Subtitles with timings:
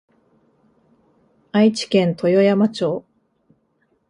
[1.51, 3.05] 愛知県豊山町